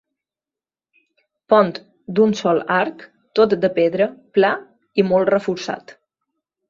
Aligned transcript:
Pont 1.53 1.69
d'un 2.19 2.33
sol 2.41 2.61
arc, 2.77 3.05
tot 3.41 3.55
de 3.67 3.71
pedra, 3.79 4.09
pla 4.39 4.51
i 5.03 5.07
molt 5.11 5.35
reforçat. 5.35 5.95